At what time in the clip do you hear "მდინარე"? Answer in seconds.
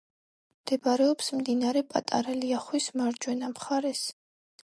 1.41-1.83